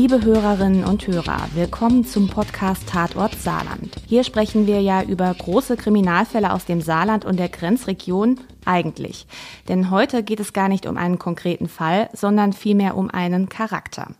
Liebe 0.00 0.24
Hörerinnen 0.24 0.84
und 0.84 1.08
Hörer, 1.08 1.48
willkommen 1.56 2.04
zum 2.04 2.28
Podcast 2.28 2.88
Tatort 2.88 3.34
Saarland. 3.34 3.96
Hier 4.06 4.22
sprechen 4.22 4.68
wir 4.68 4.80
ja 4.80 5.02
über 5.02 5.34
große 5.34 5.76
Kriminalfälle 5.76 6.52
aus 6.52 6.64
dem 6.64 6.80
Saarland 6.80 7.24
und 7.24 7.36
der 7.36 7.48
Grenzregion 7.48 8.38
eigentlich. 8.64 9.26
Denn 9.66 9.90
heute 9.90 10.22
geht 10.22 10.38
es 10.38 10.52
gar 10.52 10.68
nicht 10.68 10.86
um 10.86 10.96
einen 10.96 11.18
konkreten 11.18 11.66
Fall, 11.66 12.10
sondern 12.12 12.52
vielmehr 12.52 12.96
um 12.96 13.10
einen 13.10 13.48
Charakter. 13.48 14.12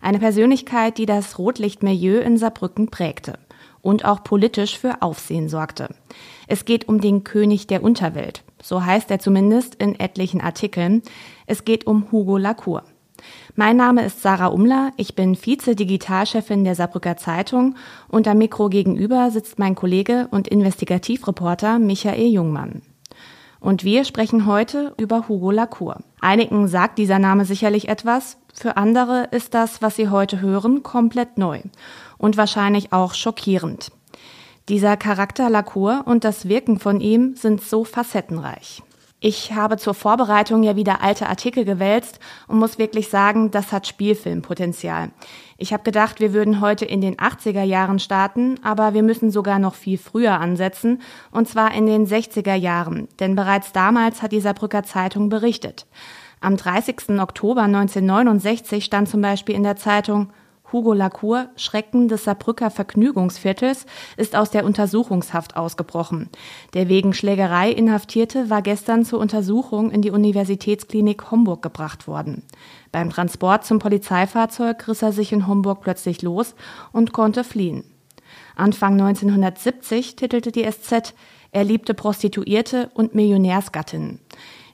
Eine 0.00 0.20
Persönlichkeit, 0.20 0.98
die 0.98 1.06
das 1.06 1.36
Rotlichtmilieu 1.36 2.20
in 2.20 2.38
Saarbrücken 2.38 2.90
prägte 2.92 3.40
und 3.82 4.04
auch 4.04 4.22
politisch 4.22 4.78
für 4.78 5.02
Aufsehen 5.02 5.48
sorgte. 5.48 5.88
Es 6.46 6.64
geht 6.64 6.86
um 6.86 7.00
den 7.00 7.24
König 7.24 7.66
der 7.66 7.82
Unterwelt. 7.82 8.44
So 8.62 8.84
heißt 8.84 9.10
er 9.10 9.18
zumindest 9.18 9.74
in 9.74 9.98
etlichen 9.98 10.40
Artikeln. 10.40 11.02
Es 11.48 11.64
geht 11.64 11.88
um 11.88 12.12
Hugo 12.12 12.38
Lacour. 12.38 12.84
Mein 13.56 13.76
Name 13.76 14.04
ist 14.04 14.22
Sarah 14.22 14.48
Umler, 14.48 14.92
ich 14.96 15.14
bin 15.14 15.36
Vize-Digitalchefin 15.36 16.64
der 16.64 16.74
Saarbrücker 16.74 17.16
Zeitung 17.16 17.76
und 18.08 18.26
am 18.26 18.38
Mikro 18.38 18.68
gegenüber 18.68 19.30
sitzt 19.30 19.58
mein 19.58 19.74
Kollege 19.74 20.28
und 20.30 20.48
Investigativreporter 20.48 21.78
Michael 21.78 22.28
Jungmann. 22.28 22.82
Und 23.60 23.84
wir 23.84 24.04
sprechen 24.04 24.46
heute 24.46 24.92
über 24.98 25.28
Hugo 25.28 25.50
Lacour. 25.50 25.98
Einigen 26.20 26.68
sagt 26.68 26.98
dieser 26.98 27.18
Name 27.18 27.44
sicherlich 27.44 27.88
etwas, 27.88 28.36
für 28.52 28.76
andere 28.76 29.28
ist 29.30 29.54
das, 29.54 29.82
was 29.82 29.96
Sie 29.96 30.08
heute 30.08 30.40
hören, 30.40 30.82
komplett 30.82 31.38
neu 31.38 31.60
und 32.18 32.36
wahrscheinlich 32.36 32.92
auch 32.92 33.14
schockierend. 33.14 33.90
Dieser 34.68 34.96
Charakter 34.96 35.50
Lacour 35.50 36.04
und 36.06 36.24
das 36.24 36.48
Wirken 36.48 36.78
von 36.78 37.00
ihm 37.00 37.36
sind 37.36 37.62
so 37.62 37.84
facettenreich. 37.84 38.82
Ich 39.26 39.54
habe 39.54 39.78
zur 39.78 39.94
Vorbereitung 39.94 40.62
ja 40.64 40.76
wieder 40.76 41.00
alte 41.00 41.30
Artikel 41.30 41.64
gewälzt 41.64 42.20
und 42.46 42.58
muss 42.58 42.76
wirklich 42.76 43.08
sagen, 43.08 43.50
das 43.50 43.72
hat 43.72 43.86
Spielfilmpotenzial. 43.86 45.12
Ich 45.56 45.72
habe 45.72 45.82
gedacht, 45.82 46.20
wir 46.20 46.34
würden 46.34 46.60
heute 46.60 46.84
in 46.84 47.00
den 47.00 47.16
80er 47.16 47.62
Jahren 47.62 47.98
starten, 47.98 48.60
aber 48.62 48.92
wir 48.92 49.02
müssen 49.02 49.30
sogar 49.30 49.58
noch 49.58 49.76
viel 49.76 49.96
früher 49.96 50.38
ansetzen, 50.38 51.00
und 51.30 51.48
zwar 51.48 51.72
in 51.72 51.86
den 51.86 52.06
60er 52.06 52.54
Jahren, 52.54 53.08
denn 53.18 53.34
bereits 53.34 53.72
damals 53.72 54.20
hat 54.20 54.32
die 54.32 54.42
Saarbrücker 54.42 54.82
Zeitung 54.82 55.30
berichtet. 55.30 55.86
Am 56.42 56.58
30. 56.58 57.18
Oktober 57.18 57.62
1969 57.62 58.84
stand 58.84 59.08
zum 59.08 59.22
Beispiel 59.22 59.54
in 59.54 59.62
der 59.62 59.76
Zeitung 59.76 60.28
Hugo 60.74 60.92
Lacour, 60.92 61.50
Schrecken 61.54 62.08
des 62.08 62.24
Saarbrücker 62.24 62.68
Vergnügungsviertels, 62.68 63.86
ist 64.16 64.34
aus 64.34 64.50
der 64.50 64.64
Untersuchungshaft 64.64 65.56
ausgebrochen. 65.56 66.28
Der 66.74 66.88
wegen 66.88 67.14
Schlägerei 67.14 67.70
Inhaftierte 67.70 68.50
war 68.50 68.60
gestern 68.60 69.04
zur 69.04 69.20
Untersuchung 69.20 69.92
in 69.92 70.02
die 70.02 70.10
Universitätsklinik 70.10 71.30
Homburg 71.30 71.62
gebracht 71.62 72.08
worden. 72.08 72.42
Beim 72.90 73.10
Transport 73.10 73.64
zum 73.64 73.78
Polizeifahrzeug 73.78 74.88
riss 74.88 75.02
er 75.02 75.12
sich 75.12 75.30
in 75.30 75.46
Homburg 75.46 75.80
plötzlich 75.80 76.22
los 76.22 76.56
und 76.90 77.12
konnte 77.12 77.44
fliehen. 77.44 77.84
Anfang 78.56 79.00
1970 79.00 80.16
titelte 80.16 80.50
die 80.50 80.68
SZ, 80.68 81.14
er 81.52 81.62
liebte 81.62 81.94
Prostituierte 81.94 82.90
und 82.94 83.14
Millionärsgattinnen. 83.14 84.18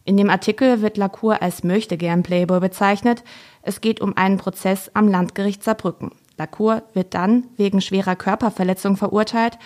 In 0.05 0.17
dem 0.17 0.31
Artikel 0.31 0.83
wird 0.83 0.97
Lacour 0.97 1.43
als 1.43 1.63
möchtegern 1.63 2.23
Playboy 2.23 2.61
bezeichnet. 2.61 3.23
Es 3.63 3.81
geht 3.81 4.01
um 4.01 4.17
einen 4.17 4.39
Prozess 4.39 4.91
am 4.95 5.09
Landgericht 5.09 5.63
Saarbrücken. 5.63 6.13
Lacour 6.39 6.83
wird 6.95 7.15
dann 7.15 7.47
wegen 7.57 7.81
schwerer 7.81 8.17
Körperverletzung 8.17 8.97
verurteilt. 8.97 9.59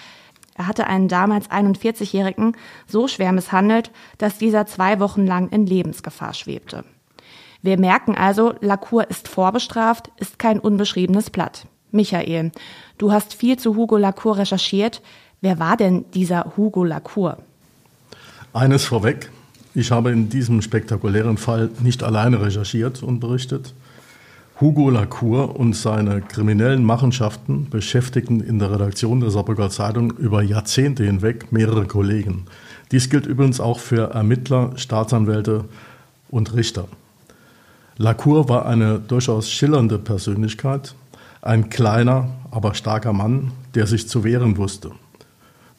Er 0.57 0.67
hatte 0.67 0.87
einen 0.87 1.09
damals 1.09 1.51
41-Jährigen 1.51 2.57
so 2.87 3.09
schwer 3.09 3.33
misshandelt, 3.33 3.91
dass 4.19 4.39
dieser 4.39 4.67
zwei 4.67 5.01
Wochen 5.01 5.27
lang 5.27 5.49
in 5.51 5.67
Lebensgefahr 5.67 6.35
schwebte. 6.35 6.85
Wir 7.63 7.79
merken 7.79 8.15
also, 8.15 8.55
Lacour 8.61 9.09
ist 9.09 9.27
vorbestraft, 9.29 10.11
ist 10.19 10.39
kein 10.39 10.59
unbeschriebenes 10.59 11.31
Blatt. 11.31 11.67
Michael, 11.93 12.53
du 12.99 13.13
hast 13.13 13.35
viel 13.35 13.59
zu 13.59 13.77
Hugo 13.77 13.97
Lacour 13.97 14.39
recherchiert. 14.39 15.01
Wer 15.41 15.59
war 15.59 15.77
denn 15.77 16.05
dieser 16.13 16.53
Hugo 16.57 16.85
Lacour? 16.85 17.39
Eines 18.53 18.85
vorweg, 18.85 19.31
ich 19.75 19.91
habe 19.91 20.13
in 20.13 20.29
diesem 20.29 20.63
spektakulären 20.63 21.37
Fall 21.37 21.71
nicht 21.81 22.05
alleine 22.05 22.41
recherchiert 22.41 23.03
und 23.03 23.19
berichtet. 23.19 23.75
Hugo 24.61 24.89
Lacour 24.89 25.59
und 25.59 25.75
seine 25.75 26.23
kriminellen 26.23 26.85
Machenschaften 26.85 27.69
beschäftigten 27.69 28.41
in 28.41 28.61
der 28.61 28.71
Redaktion 28.71 29.19
der 29.19 29.31
Saarbrücker 29.31 29.71
Zeitung 29.71 30.13
über 30.13 30.43
Jahrzehnte 30.43 31.05
hinweg 31.05 31.51
mehrere 31.51 31.87
Kollegen. 31.87 32.45
Dies 32.93 33.11
gilt 33.11 33.27
übrigens 33.27 33.59
auch 33.59 33.81
für 33.81 34.13
Ermittler, 34.13 34.71
Staatsanwälte 34.77 35.65
und 36.29 36.55
Richter. 36.55 36.87
Lacour 37.97 38.49
war 38.49 38.67
eine 38.67 39.01
durchaus 39.01 39.51
schillernde 39.51 39.99
Persönlichkeit, 39.99 40.95
ein 41.43 41.69
kleiner, 41.69 42.29
aber 42.53 42.75
starker 42.75 43.13
Mann, 43.13 43.51
der 43.75 43.89
sich 43.89 44.09
zu 44.09 44.23
wehren 44.23 44.57
wusste. 44.57 44.93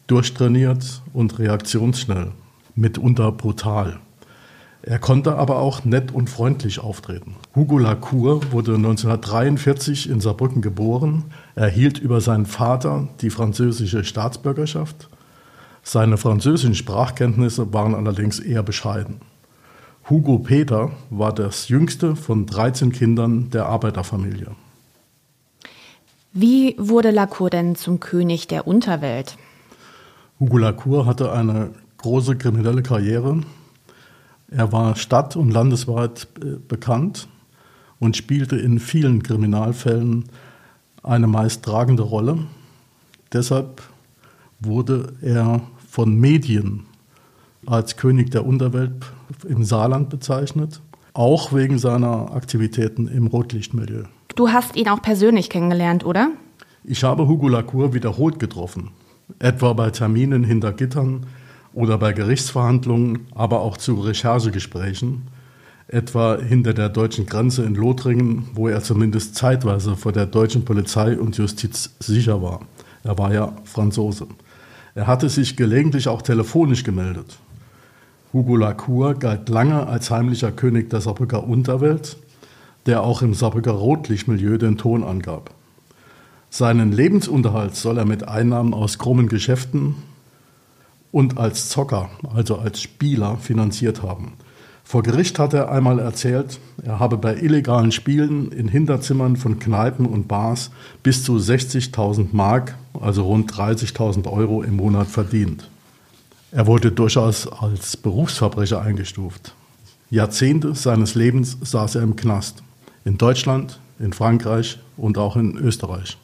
Durchtrainiert 0.08 1.02
und 1.14 1.40
reaktionsschnell 1.40 2.32
mitunter 2.76 3.32
brutal. 3.32 4.00
Er 4.88 5.00
konnte 5.00 5.36
aber 5.36 5.58
auch 5.58 5.84
nett 5.84 6.14
und 6.14 6.30
freundlich 6.30 6.80
auftreten. 6.80 7.36
Hugo 7.56 7.80
Lacour 7.80 8.52
wurde 8.52 8.76
1943 8.76 10.10
in 10.10 10.20
Saarbrücken 10.20 10.62
geboren, 10.62 11.24
erhielt 11.56 11.98
über 11.98 12.22
seinen 12.22 12.46
Vater 12.46 13.08
die 13.22 13.32
französische 13.32 14.04
Staatsbürgerschaft. 14.04 15.10
Seine 15.82 16.18
französischen 16.18 16.76
Sprachkenntnisse 16.76 17.74
waren 17.74 17.96
allerdings 17.96 18.40
eher 18.40 18.62
bescheiden. 18.62 19.22
Hugo 20.08 20.38
Peter 20.38 20.92
war 21.10 21.34
das 21.34 21.68
jüngste 21.68 22.16
von 22.16 22.46
13 22.46 22.92
Kindern 22.92 23.50
der 23.50 23.66
Arbeiterfamilie. 23.66 24.52
Wie 26.32 26.76
wurde 26.78 27.10
Lacour 27.10 27.50
denn 27.50 27.76
zum 27.76 28.00
König 28.00 28.48
der 28.48 28.68
Unterwelt? 28.68 29.38
Hugo 30.40 30.58
Lacour 30.58 31.08
hatte 31.08 31.32
eine 31.32 31.72
große 32.06 32.36
kriminelle 32.36 32.84
Karriere. 32.84 33.42
Er 34.52 34.72
war 34.72 34.96
stadt- 34.96 35.36
und 35.36 35.50
landesweit 35.50 36.28
äh, 36.40 36.60
bekannt 36.68 37.28
und 38.00 38.16
spielte 38.16 38.58
in 38.58 38.80
vielen 38.80 39.24
Kriminalfällen 39.24 40.26
eine 41.02 41.26
meist 41.26 41.66
tragende 41.66 42.04
Rolle. 42.04 42.38
Deshalb 43.34 43.82
wurde 44.60 45.14
er 45.24 45.62
von 45.90 46.16
Medien 46.16 46.86
als 47.66 47.98
König 47.98 48.30
der 48.30 48.46
Unterwelt 48.46 48.94
im 49.50 49.64
Saarland 49.64 50.12
bezeichnet, 50.12 50.82
auch 51.14 51.54
wegen 51.54 51.80
seiner 51.80 52.36
Aktivitäten 52.36 53.08
im 53.08 53.26
Rotlichtmilieu. 53.26 54.04
Du 54.36 54.50
hast 54.50 54.76
ihn 54.76 54.90
auch 54.90 55.02
persönlich 55.02 55.50
kennengelernt, 55.50 56.06
oder? 56.06 56.30
Ich 56.84 57.04
habe 57.04 57.28
Hugo 57.28 57.48
Lacour 57.48 57.96
wiederholt 57.96 58.38
getroffen, 58.38 58.92
etwa 59.40 59.74
bei 59.74 59.90
Terminen 59.90 60.44
hinter 60.44 60.72
Gittern 60.72 61.26
oder 61.76 61.98
bei 61.98 62.14
Gerichtsverhandlungen, 62.14 63.28
aber 63.36 63.62
auch 63.62 63.78
zu 63.78 63.96
Recherchegesprächen, 63.96 65.28
etwa 65.88 66.38
hinter 66.38 66.74
der 66.74 66.90
deutschen 66.90 67.26
Grenze 67.28 67.64
in 67.64 67.76
Lothringen, 67.76 68.48
wo 68.54 68.70
er 68.70 68.82
zumindest 68.82 69.36
zeitweise 69.36 69.96
vor 69.96 70.14
der 70.14 70.26
deutschen 70.26 70.66
Polizei 70.66 71.20
und 71.20 71.38
Justiz 71.38 71.94
sicher 72.00 72.42
war. 72.42 72.62
Er 73.04 73.18
war 73.18 73.34
ja 73.34 73.54
Franzose. 73.66 74.26
Er 74.96 75.06
hatte 75.06 75.30
sich 75.30 75.58
gelegentlich 75.58 76.08
auch 76.08 76.22
telefonisch 76.22 76.84
gemeldet. 76.84 77.38
Hugo 78.32 78.56
Lacour 78.56 79.14
galt 79.16 79.50
lange 79.50 79.86
als 79.86 80.10
heimlicher 80.10 80.52
König 80.52 80.90
der 80.90 81.02
Saarbrücker 81.02 81.46
Unterwelt, 81.46 82.18
der 82.86 83.04
auch 83.04 83.22
im 83.22 83.34
Saarbrücker 83.34 83.72
Rotlichtmilieu 83.72 84.58
den 84.58 84.78
Ton 84.78 85.04
angab. 85.04 85.52
Seinen 86.50 86.94
Lebensunterhalt 86.94 87.76
soll 87.76 87.98
er 87.98 88.06
mit 88.06 88.28
Einnahmen 88.28 88.74
aus 88.74 88.98
krummen 88.98 89.28
Geschäften, 89.28 89.96
und 91.16 91.38
als 91.38 91.70
Zocker, 91.70 92.10
also 92.34 92.58
als 92.58 92.82
Spieler, 92.82 93.38
finanziert 93.38 94.04
haben. 94.04 94.34
Vor 94.84 95.02
Gericht 95.02 95.40
hat 95.40 95.54
er 95.54 95.72
einmal 95.72 95.98
erzählt, 96.00 96.60
er 96.84 97.00
habe 97.00 97.16
bei 97.16 97.38
illegalen 97.38 97.94
Spielen 97.94 98.52
in 98.52 98.68
Hinterzimmern 98.68 99.38
von 99.38 99.58
Kneipen 99.58 100.08
und 100.08 100.28
Bars 100.28 100.72
bis 101.04 101.24
zu 101.24 101.38
60.000 101.38 102.28
Mark, 102.34 102.76
also 103.00 103.24
rund 103.24 103.50
30.000 103.54 104.30
Euro 104.30 104.62
im 104.62 104.76
Monat 104.76 105.08
verdient. 105.08 105.70
Er 106.52 106.68
wurde 106.68 106.92
durchaus 106.92 107.48
als 107.48 107.96
Berufsverbrecher 107.96 108.82
eingestuft. 108.82 109.56
Jahrzehnte 110.10 110.76
seines 110.76 111.16
Lebens 111.16 111.58
saß 111.62 111.96
er 111.96 112.02
im 112.02 112.18
Knast. 112.18 112.62
In 113.06 113.18
Deutschland, 113.18 113.80
in 114.00 114.12
Frankreich 114.12 114.80
und 114.98 115.18
auch 115.18 115.38
in 115.38 115.56
Österreich. 115.56 116.18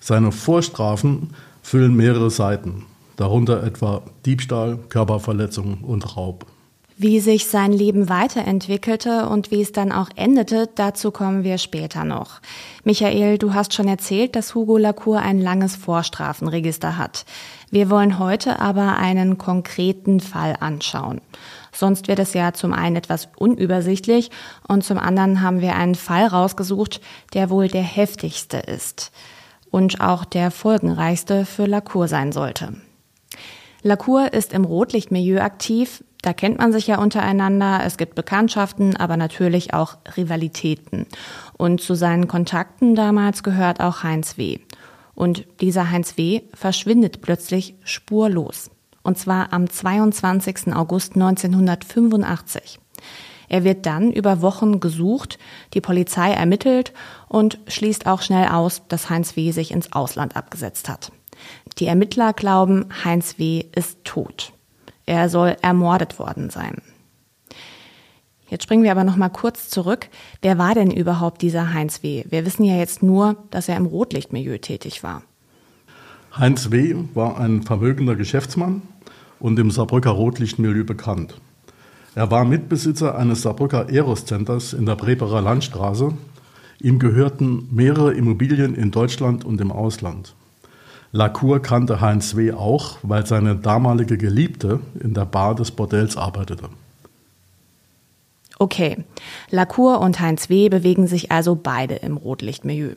Seine 0.00 0.32
Vorstrafen 0.32 1.34
füllen 1.62 1.94
mehrere 1.94 2.30
Seiten 2.30 2.86
darunter 3.22 3.62
etwa 3.62 4.02
Diebstahl, 4.26 4.78
Körperverletzung 4.88 5.84
und 5.84 6.16
Raub. 6.16 6.44
Wie 6.96 7.20
sich 7.20 7.46
sein 7.46 7.72
Leben 7.72 8.08
weiterentwickelte 8.08 9.28
und 9.28 9.50
wie 9.50 9.62
es 9.62 9.72
dann 9.72 9.92
auch 9.92 10.08
endete, 10.16 10.68
dazu 10.74 11.10
kommen 11.10 11.42
wir 11.44 11.58
später 11.58 12.04
noch. 12.04 12.40
Michael, 12.84 13.38
du 13.38 13.54
hast 13.54 13.74
schon 13.74 13.86
erzählt, 13.86 14.34
dass 14.34 14.54
Hugo 14.54 14.76
Lacour 14.76 15.20
ein 15.20 15.40
langes 15.40 15.76
Vorstrafenregister 15.76 16.98
hat. 16.98 17.24
Wir 17.70 17.90
wollen 17.90 18.18
heute 18.18 18.60
aber 18.60 18.96
einen 18.96 19.38
konkreten 19.38 20.20
Fall 20.20 20.56
anschauen. 20.58 21.20
Sonst 21.72 22.08
wird 22.08 22.18
es 22.18 22.34
ja 22.34 22.52
zum 22.52 22.72
einen 22.72 22.96
etwas 22.96 23.28
unübersichtlich 23.36 24.30
und 24.66 24.84
zum 24.84 24.98
anderen 24.98 25.42
haben 25.42 25.60
wir 25.60 25.76
einen 25.76 25.94
Fall 25.94 26.26
rausgesucht, 26.26 27.00
der 27.34 27.50
wohl 27.50 27.68
der 27.68 27.82
heftigste 27.82 28.58
ist 28.58 29.12
und 29.70 30.00
auch 30.00 30.24
der 30.24 30.50
folgenreichste 30.50 31.46
für 31.46 31.66
Lacour 31.66 32.08
sein 32.08 32.32
sollte. 32.32 32.74
Lacour 33.82 34.32
ist 34.32 34.52
im 34.52 34.64
Rotlichtmilieu 34.64 35.40
aktiv, 35.40 36.04
da 36.22 36.32
kennt 36.32 36.58
man 36.58 36.72
sich 36.72 36.86
ja 36.86 36.98
untereinander, 36.98 37.80
es 37.84 37.96
gibt 37.96 38.14
Bekanntschaften, 38.14 38.96
aber 38.96 39.16
natürlich 39.16 39.74
auch 39.74 39.96
Rivalitäten. 40.16 41.06
Und 41.58 41.80
zu 41.80 41.94
seinen 41.94 42.28
Kontakten 42.28 42.94
damals 42.94 43.42
gehört 43.42 43.80
auch 43.80 44.04
Heinz 44.04 44.38
W. 44.38 44.60
Und 45.14 45.44
dieser 45.60 45.90
Heinz 45.90 46.16
W. 46.16 46.42
verschwindet 46.54 47.22
plötzlich 47.22 47.74
spurlos. 47.82 48.70
Und 49.02 49.18
zwar 49.18 49.52
am 49.52 49.68
22. 49.68 50.72
August 50.74 51.14
1985. 51.16 52.78
Er 53.48 53.64
wird 53.64 53.84
dann 53.84 54.12
über 54.12 54.40
Wochen 54.42 54.78
gesucht, 54.78 55.38
die 55.74 55.80
Polizei 55.80 56.32
ermittelt 56.32 56.92
und 57.28 57.58
schließt 57.66 58.06
auch 58.06 58.22
schnell 58.22 58.48
aus, 58.48 58.82
dass 58.86 59.10
Heinz 59.10 59.34
W. 59.34 59.50
sich 59.50 59.72
ins 59.72 59.92
Ausland 59.92 60.36
abgesetzt 60.36 60.88
hat. 60.88 61.10
Die 61.78 61.86
Ermittler 61.86 62.32
glauben, 62.32 62.86
Heinz 63.04 63.38
W. 63.38 63.64
ist 63.74 64.04
tot. 64.04 64.52
Er 65.06 65.28
soll 65.28 65.56
ermordet 65.62 66.18
worden 66.18 66.50
sein. 66.50 66.82
Jetzt 68.48 68.64
springen 68.64 68.82
wir 68.82 68.92
aber 68.92 69.04
noch 69.04 69.16
mal 69.16 69.30
kurz 69.30 69.70
zurück. 69.70 70.08
Wer 70.42 70.58
war 70.58 70.74
denn 70.74 70.90
überhaupt 70.90 71.40
dieser 71.40 71.72
Heinz 71.72 72.02
W.? 72.02 72.24
Wir 72.28 72.44
wissen 72.44 72.64
ja 72.64 72.76
jetzt 72.76 73.02
nur, 73.02 73.36
dass 73.50 73.68
er 73.68 73.78
im 73.78 73.86
Rotlichtmilieu 73.86 74.58
tätig 74.58 75.02
war. 75.02 75.22
Heinz 76.36 76.70
W. 76.70 76.96
war 77.14 77.38
ein 77.38 77.62
vermögender 77.62 78.14
Geschäftsmann 78.14 78.82
und 79.40 79.58
im 79.58 79.70
Saarbrücker 79.70 80.10
Rotlichtmilieu 80.10 80.84
bekannt. 80.84 81.40
Er 82.14 82.30
war 82.30 82.44
Mitbesitzer 82.44 83.16
eines 83.16 83.40
Saarbrücker 83.40 83.88
Eros-Centers 83.88 84.74
in 84.74 84.84
der 84.84 84.96
Breberer 84.96 85.40
Landstraße. 85.40 86.12
Ihm 86.78 86.98
gehörten 86.98 87.68
mehrere 87.70 88.12
Immobilien 88.12 88.74
in 88.74 88.90
Deutschland 88.90 89.46
und 89.46 89.62
im 89.62 89.72
Ausland. 89.72 90.34
Lacour 91.14 91.60
kannte 91.60 92.00
Heinz 92.00 92.36
W. 92.36 92.52
auch, 92.52 92.96
weil 93.02 93.26
seine 93.26 93.54
damalige 93.54 94.16
Geliebte 94.16 94.80
in 94.98 95.12
der 95.12 95.26
Bar 95.26 95.54
des 95.54 95.70
Bordells 95.70 96.16
arbeitete. 96.16 96.70
Okay, 98.58 99.04
Lacour 99.50 100.00
und 100.00 100.20
Heinz 100.20 100.48
W. 100.48 100.70
bewegen 100.70 101.06
sich 101.06 101.30
also 101.30 101.54
beide 101.54 101.96
im 101.96 102.16
Rotlichtmilieu. 102.16 102.94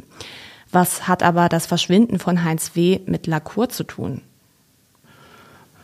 Was 0.72 1.10
hat 1.10 1.24
aber 1.24 1.50
das 1.50 1.66
Verschwinden 1.66 2.20
von 2.20 2.46
Heinz 2.46 2.72
W. 2.76 3.02
mit 3.06 3.28
Lacour 3.28 3.68
zu 3.68 3.84
tun? 3.84 4.22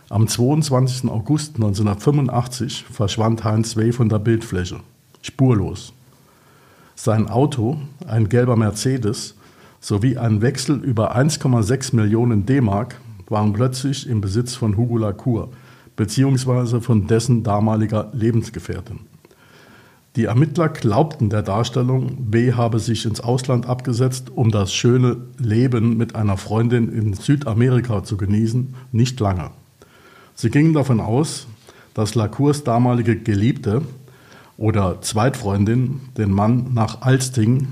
Am 0.09 0.27
22. 0.27 1.09
August 1.09 1.55
1985 1.55 2.85
verschwand 2.89 3.43
Heinz 3.43 3.75
W. 3.75 3.91
von 3.91 4.07
der 4.07 4.19
Bildfläche, 4.19 4.79
spurlos. 5.21 5.91
Sein 6.95 7.27
Auto, 7.27 7.77
ein 8.07 8.29
gelber 8.29 8.55
Mercedes, 8.55 9.35
sowie 9.81 10.17
ein 10.17 10.41
Wechsel 10.41 10.81
über 10.81 11.17
1,6 11.17 11.95
Millionen 11.95 12.45
D-Mark 12.45 13.01
waren 13.27 13.51
plötzlich 13.51 14.07
im 14.07 14.21
Besitz 14.21 14.55
von 14.55 14.77
Hugo 14.77 14.97
Lacour 14.97 15.49
beziehungsweise 15.95 16.81
von 16.81 17.07
dessen 17.07 17.43
damaliger 17.43 18.09
Lebensgefährtin. 18.13 19.01
Die 20.15 20.25
Ermittler 20.25 20.67
glaubten 20.69 21.29
der 21.29 21.41
Darstellung, 21.41 22.29
B 22.29 22.53
habe 22.53 22.79
sich 22.79 23.05
ins 23.05 23.21
Ausland 23.21 23.65
abgesetzt, 23.65 24.29
um 24.33 24.51
das 24.51 24.73
schöne 24.73 25.17
Leben 25.37 25.97
mit 25.97 26.15
einer 26.15 26.37
Freundin 26.37 26.91
in 26.91 27.13
Südamerika 27.13 28.03
zu 28.03 28.17
genießen, 28.17 28.75
nicht 28.91 29.19
lange. 29.19 29.51
Sie 30.35 30.49
gingen 30.49 30.73
davon 30.73 30.99
aus, 30.99 31.47
dass 31.93 32.15
Lacours 32.15 32.63
damalige 32.63 33.15
Geliebte 33.15 33.81
oder 34.57 35.01
Zweitfreundin 35.01 36.01
den 36.17 36.31
Mann 36.31 36.73
nach 36.73 37.01
Alsting 37.01 37.67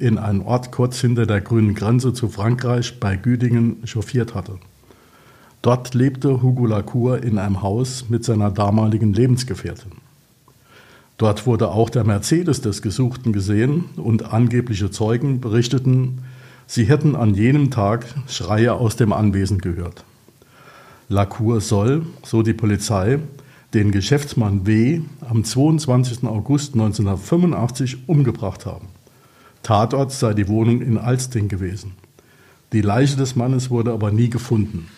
in 0.00 0.16
einen 0.18 0.40
Ort 0.40 0.72
kurz 0.72 1.00
hinter 1.00 1.26
der 1.26 1.42
grünen 1.42 1.74
Grenze 1.74 2.14
zu 2.14 2.28
Frankreich 2.28 2.98
bei 2.98 3.16
Güdingen 3.16 3.86
chauffiert 3.86 4.34
hatte. 4.34 4.58
Dort 5.62 5.94
lebte 5.94 6.42
Hugo 6.42 6.64
Lacour 6.64 7.22
in 7.22 7.38
einem 7.38 7.60
Haus 7.60 8.06
mit 8.08 8.24
seiner 8.24 8.50
damaligen 8.50 9.12
Lebensgefährtin. 9.12 9.92
Dort 11.18 11.46
wurde 11.46 11.68
auch 11.68 11.90
der 11.90 12.04
Mercedes 12.04 12.62
des 12.62 12.80
Gesuchten 12.80 13.34
gesehen 13.34 13.84
und 13.96 14.32
angebliche 14.32 14.90
Zeugen 14.90 15.42
berichteten, 15.42 16.22
sie 16.66 16.84
hätten 16.84 17.14
an 17.14 17.34
jenem 17.34 17.70
Tag 17.70 18.06
Schreie 18.26 18.72
aus 18.72 18.96
dem 18.96 19.12
Anwesen 19.12 19.58
gehört. 19.58 20.04
Lacour 21.10 21.60
soll, 21.60 22.06
so 22.24 22.42
die 22.42 22.54
Polizei, 22.54 23.18
den 23.74 23.90
Geschäftsmann 23.90 24.66
W. 24.66 25.02
am 25.20 25.44
22. 25.44 26.24
August 26.24 26.72
1985 26.72 28.08
umgebracht 28.08 28.64
haben. 28.64 28.88
Tatort 29.62 30.12
sei 30.12 30.34
die 30.34 30.48
Wohnung 30.48 30.80
in 30.80 30.98
Alsting 30.98 31.48
gewesen. 31.48 31.92
Die 32.72 32.82
Leiche 32.82 33.16
des 33.16 33.36
Mannes 33.36 33.70
wurde 33.70 33.92
aber 33.92 34.10
nie 34.10 34.30
gefunden. 34.30 34.88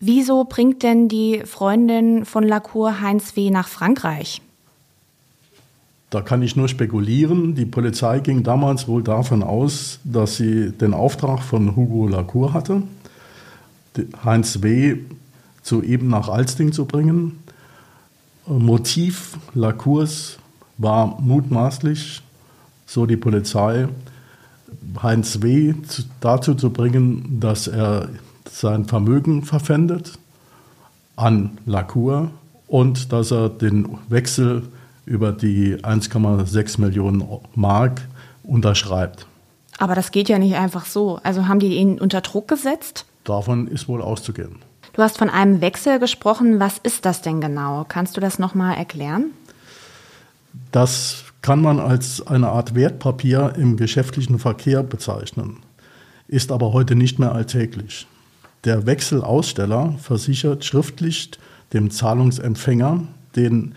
Wieso 0.00 0.44
bringt 0.44 0.82
denn 0.82 1.08
die 1.08 1.42
Freundin 1.44 2.24
von 2.24 2.42
Lacour 2.42 3.00
Heinz 3.00 3.36
W. 3.36 3.50
nach 3.50 3.68
Frankreich? 3.68 4.42
Da 6.10 6.20
kann 6.20 6.42
ich 6.42 6.56
nur 6.56 6.68
spekulieren. 6.68 7.54
Die 7.54 7.64
Polizei 7.64 8.18
ging 8.18 8.42
damals 8.42 8.88
wohl 8.88 9.02
davon 9.02 9.42
aus, 9.42 10.00
dass 10.04 10.36
sie 10.36 10.72
den 10.72 10.92
Auftrag 10.92 11.40
von 11.40 11.76
Hugo 11.76 12.08
Lacour 12.08 12.52
hatte, 12.52 12.82
Heinz 14.24 14.60
W. 14.60 14.98
zu 15.62 15.82
ihm 15.82 16.08
nach 16.08 16.28
Alsting 16.28 16.72
zu 16.72 16.84
bringen. 16.84 17.38
Motiv 18.46 19.38
Lacours 19.54 20.38
war 20.78 21.20
mutmaßlich 21.20 22.22
so 22.86 23.06
die 23.06 23.16
Polizei, 23.16 23.88
Heinz 25.02 25.42
W. 25.42 25.74
dazu 26.20 26.54
zu 26.54 26.70
bringen, 26.70 27.40
dass 27.40 27.68
er 27.68 28.08
sein 28.50 28.84
Vermögen 28.84 29.44
verpfändet 29.44 30.18
an 31.16 31.58
Lacour 31.66 32.30
und 32.66 33.12
dass 33.12 33.30
er 33.30 33.48
den 33.48 33.98
Wechsel 34.08 34.62
über 35.04 35.32
die 35.32 35.76
1,6 35.76 36.80
Millionen 36.80 37.24
Mark 37.54 38.02
unterschreibt. 38.44 39.26
Aber 39.78 39.94
das 39.94 40.10
geht 40.10 40.28
ja 40.28 40.38
nicht 40.38 40.54
einfach 40.54 40.86
so. 40.86 41.18
Also 41.22 41.48
haben 41.48 41.58
die 41.58 41.74
ihn 41.74 41.98
unter 41.98 42.20
Druck 42.20 42.48
gesetzt? 42.48 43.04
Davon 43.24 43.66
ist 43.68 43.88
wohl 43.88 44.02
auszugehen. 44.02 44.56
Du 44.92 45.02
hast 45.02 45.18
von 45.18 45.30
einem 45.30 45.60
Wechsel 45.60 45.98
gesprochen. 45.98 46.60
Was 46.60 46.78
ist 46.78 47.04
das 47.04 47.22
denn 47.22 47.40
genau? 47.40 47.84
Kannst 47.88 48.16
du 48.16 48.20
das 48.20 48.38
nochmal 48.38 48.76
erklären? 48.76 49.30
Das 50.70 51.24
kann 51.42 51.60
man 51.60 51.80
als 51.80 52.24
eine 52.26 52.48
Art 52.48 52.74
Wertpapier 52.74 53.54
im 53.56 53.76
geschäftlichen 53.76 54.38
Verkehr 54.38 54.82
bezeichnen, 54.82 55.58
ist 56.28 56.52
aber 56.52 56.72
heute 56.72 56.94
nicht 56.94 57.18
mehr 57.18 57.32
alltäglich. 57.32 58.06
Der 58.64 58.86
Wechselaussteller 58.86 59.96
versichert 59.98 60.64
schriftlich 60.64 61.32
dem 61.72 61.90
Zahlungsempfänger 61.90 63.02
den 63.34 63.74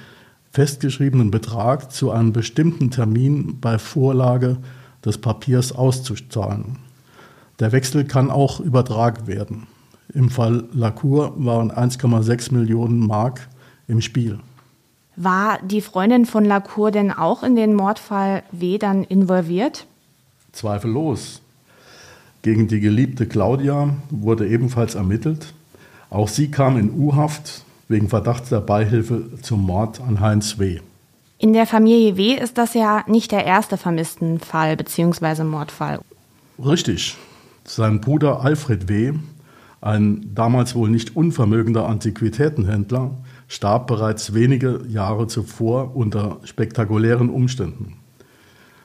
festgeschriebenen 0.52 1.32
Betrag 1.32 1.92
zu 1.92 2.12
einem 2.12 2.34
bestimmten 2.34 2.92
Termin 2.92 3.60
bei 3.60 3.80
Vorlage 3.80 4.58
des 5.04 5.18
Papiers 5.18 5.72
auszuzahlen. 5.72 6.78
Der 7.60 7.72
Wechsel 7.72 8.06
kann 8.06 8.30
auch 8.30 8.60
übertragen 8.60 9.28
werden. 9.28 9.68
Im 10.14 10.30
Fall 10.30 10.66
Lacour 10.72 11.34
waren 11.38 11.72
1,6 11.72 12.54
Millionen 12.54 13.00
Mark 13.00 13.50
im 13.88 14.02
Spiel. 14.02 14.40
War 15.16 15.60
die 15.64 15.82
Freundin 15.82 16.26
von 16.26 16.44
Lacour 16.44 16.92
denn 16.92 17.12
auch 17.12 17.44
in 17.44 17.56
den 17.56 17.74
Mordfall 17.74 18.44
W 18.52 18.78
dann 18.78 19.04
involviert? 19.04 19.86
Zweifellos. 20.52 21.42
Gegen 22.42 22.68
die 22.68 22.80
geliebte 22.80 23.26
Claudia 23.26 23.90
wurde 24.10 24.48
ebenfalls 24.48 24.96
ermittelt. 24.96 25.54
Auch 26.10 26.28
sie 26.28 26.52
kam 26.52 26.78
in 26.78 26.92
U-Haft 26.92 27.64
wegen 27.88 28.10
Verdachts 28.10 28.50
der 28.50 28.62
Beihilfe 28.62 29.30
zum 29.42 29.62
Mord 29.66 30.02
an 30.02 30.20
Heinz 30.20 30.60
W. 30.60 30.80
In 31.38 31.54
der 31.54 31.66
Familie 31.66 32.18
W 32.18 32.36
ist 32.36 32.58
das 32.58 32.74
ja 32.74 33.04
nicht 33.08 33.32
der 33.32 33.46
erste 33.46 33.78
Vermisstenfall 33.78 34.78
bzw. 34.78 35.44
Mordfall. 35.44 36.00
Richtig. 36.64 37.18
Sein 37.66 38.00
Bruder 38.00 38.42
Alfred 38.42 38.88
W., 38.88 39.14
ein 39.82 40.32
damals 40.34 40.76
wohl 40.76 40.90
nicht 40.90 41.16
unvermögender 41.16 41.88
Antiquitätenhändler, 41.88 43.12
starb 43.48 43.88
bereits 43.88 44.34
wenige 44.34 44.82
Jahre 44.88 45.28
zuvor 45.28 45.96
unter 45.96 46.38
spektakulären 46.44 47.30
Umständen. 47.30 47.98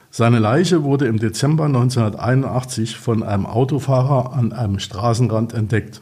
Seine 0.09 0.39
Leiche 0.39 0.83
wurde 0.83 1.07
im 1.07 1.19
Dezember 1.19 1.65
1981 1.65 2.97
von 2.97 3.23
einem 3.23 3.45
Autofahrer 3.45 4.33
an 4.33 4.51
einem 4.51 4.79
Straßenrand 4.79 5.53
entdeckt, 5.53 6.01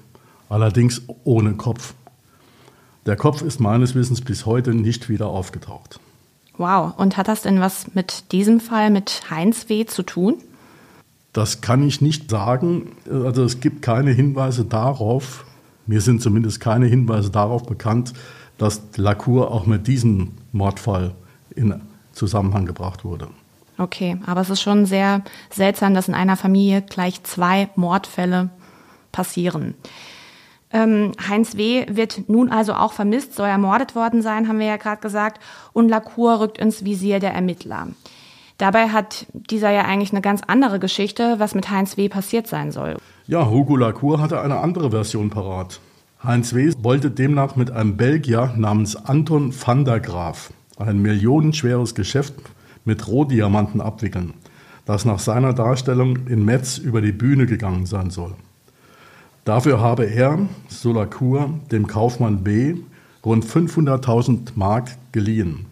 allerdings 0.50 1.04
ohne 1.24 1.54
Kopf. 1.54 1.94
Der 3.06 3.16
Kopf 3.16 3.42
ist 3.42 3.60
meines 3.60 3.96
Wissens 3.96 4.22
bis 4.22 4.46
heute 4.46 4.74
nicht 4.74 5.10
wieder 5.10 5.28
aufgetaucht. 5.28 6.00
Wow, 6.58 6.94
und 6.98 7.18
hat 7.18 7.28
das 7.28 7.44
denn 7.44 7.62
was 7.62 7.94
mit 7.94 8.32
diesem 8.32 8.60
Fall 8.60 8.90
mit 8.90 9.30
Heinz 9.30 9.70
W. 9.70 9.86
zu 9.86 10.04
tun? 10.04 10.36
Das 11.32 11.62
kann 11.62 11.88
ich 11.88 12.02
nicht 12.02 12.30
sagen. 12.30 12.92
Also 13.10 13.44
es 13.44 13.60
gibt 13.62 13.82
keine 13.82 14.12
Hinweise 14.12 14.66
darauf, 14.66 15.46
mir 15.86 16.02
sind 16.02 16.22
zumindest 16.22 16.60
keine 16.60 16.88
Hinweise 16.88 17.30
darauf 17.30 17.66
bekannt, 17.66 18.14
dass 18.60 18.84
Lacour 18.96 19.52
auch 19.52 19.66
mit 19.66 19.88
diesem 19.88 20.34
Mordfall 20.52 21.16
in 21.56 21.82
Zusammenhang 22.14 22.66
gebracht 22.66 23.04
wurde. 23.04 23.28
Okay, 23.80 24.18
aber 24.26 24.42
es 24.42 24.50
ist 24.50 24.62
schon 24.62 24.86
sehr 24.86 25.24
seltsam, 25.50 25.94
dass 25.94 26.10
in 26.10 26.14
einer 26.14 26.36
Familie 26.36 26.82
gleich 26.82 27.24
zwei 27.24 27.70
Mordfälle 27.76 28.50
passieren. 29.12 29.74
Ähm, 30.72 31.14
Heinz 31.28 31.58
W. 31.58 31.86
wird 31.90 32.30
nun 32.30 32.52
also 32.52 32.74
auch 32.74 32.94
vermisst, 32.94 33.34
soll 33.34 33.48
ermordet 33.48 33.96
worden 33.96 34.22
sein, 34.22 34.48
haben 34.48 34.60
wir 34.60 34.68
ja 34.68 34.78
gerade 34.78 35.02
gesagt, 35.02 35.42
und 35.74 35.90
Lacour 35.90 36.42
rückt 36.42 36.60
ins 36.60 36.86
Visier 36.86 37.20
der 37.20 37.34
Ermittler. 37.34 37.88
Dabei 38.60 38.90
hat 38.90 39.26
dieser 39.34 39.72
ja 39.72 39.84
eigentlich 39.84 40.12
eine 40.12 40.22
ganz 40.22 40.42
andere 40.46 40.80
Geschichte, 40.80 41.36
was 41.40 41.56
mit 41.56 41.72
Heinz 41.72 41.96
W. 41.96 42.10
passiert 42.10 42.46
sein 42.48 42.72
soll. 42.72 42.98
Ja, 43.26 43.50
Hugo 43.50 43.78
Lacour 43.78 44.20
hatte 44.20 44.42
eine 44.42 44.60
andere 44.60 44.92
Version 44.92 45.30
parat. 45.30 45.80
Heinz 46.22 46.54
W. 46.54 46.74
wollte 46.82 47.12
demnach 47.12 47.56
mit 47.56 47.72
einem 47.72 47.96
Belgier 47.96 48.54
namens 48.58 48.98
Anton 48.98 49.54
van 49.54 49.86
der 49.86 50.02
Graaf 50.02 50.52
ein 50.76 51.02
millionenschweres 51.02 51.96
Geschäft 51.96 52.34
mit 52.84 53.08
Rohdiamanten 53.08 53.80
abwickeln, 53.80 54.34
das 54.86 55.06
nach 55.06 55.20
seiner 55.20 55.54
Darstellung 55.54 56.28
in 56.28 56.44
Metz 56.44 56.78
über 56.78 57.00
die 57.00 57.14
Bühne 57.14 57.46
gegangen 57.46 57.86
sein 57.86 58.10
soll. 58.10 58.34
Dafür 59.46 59.80
habe 59.80 60.04
er, 60.08 60.40
Solacour, 60.68 61.52
dem 61.72 61.88
Kaufmann 61.88 62.44
B. 62.44 62.76
rund 63.24 63.46
500.000 63.46 64.50
Mark 64.56 64.90
geliehen. 65.14 65.68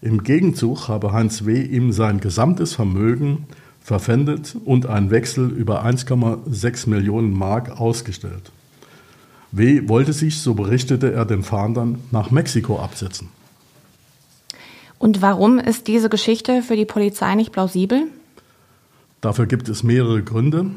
Im 0.00 0.22
Gegenzug 0.22 0.88
habe 0.88 1.12
Heinz 1.12 1.44
W. 1.44 1.60
ihm 1.60 1.92
sein 1.92 2.20
gesamtes 2.20 2.72
Vermögen 2.72 3.44
verpfändet 3.82 4.56
und 4.64 4.86
einen 4.86 5.10
Wechsel 5.10 5.50
über 5.50 5.84
1,6 5.84 6.88
Millionen 6.88 7.36
Mark 7.36 7.78
ausgestellt. 7.78 8.50
W. 9.52 9.88
wollte 9.88 10.12
sich, 10.12 10.40
so 10.40 10.54
berichtete 10.54 11.12
er 11.12 11.24
den 11.24 11.42
Fahndern, 11.42 12.00
nach 12.10 12.30
Mexiko 12.30 12.78
absetzen. 12.78 13.28
Und 14.98 15.22
warum 15.22 15.58
ist 15.58 15.86
diese 15.86 16.08
Geschichte 16.08 16.62
für 16.62 16.76
die 16.76 16.84
Polizei 16.84 17.34
nicht 17.34 17.52
plausibel? 17.52 18.08
Dafür 19.20 19.46
gibt 19.46 19.68
es 19.68 19.82
mehrere 19.82 20.22
Gründe. 20.22 20.70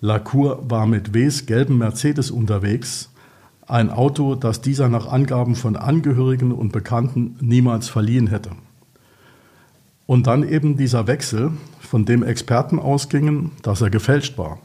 Lacour 0.00 0.62
war 0.68 0.86
mit 0.86 1.14
Ws 1.14 1.46
gelben 1.46 1.78
Mercedes 1.78 2.30
unterwegs, 2.30 3.10
ein 3.66 3.90
Auto, 3.90 4.34
das 4.34 4.60
dieser 4.60 4.88
nach 4.88 5.06
Angaben 5.06 5.54
von 5.54 5.76
Angehörigen 5.76 6.52
und 6.52 6.72
Bekannten 6.72 7.36
niemals 7.40 7.88
verliehen 7.88 8.26
hätte. 8.26 8.50
Und 10.06 10.26
dann 10.26 10.46
eben 10.46 10.76
dieser 10.76 11.06
Wechsel, 11.06 11.52
von 11.80 12.04
dem 12.04 12.22
Experten 12.22 12.78
ausgingen, 12.78 13.52
dass 13.62 13.80
er 13.80 13.90
gefälscht 13.90 14.38
war, 14.38 14.58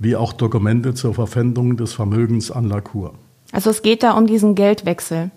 wie 0.00 0.16
auch 0.16 0.32
Dokumente 0.32 0.94
zur 0.94 1.14
Verpfändung 1.14 1.76
des 1.76 1.92
Vermögens 1.92 2.50
an 2.50 2.64
Lacour. 2.64 3.14
Also 3.52 3.70
es 3.70 3.82
geht 3.82 4.02
da 4.02 4.12
um 4.12 4.26
diesen 4.26 4.54
Geldwechsel. 4.56 5.30